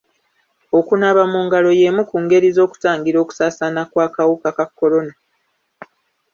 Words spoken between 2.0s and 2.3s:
ku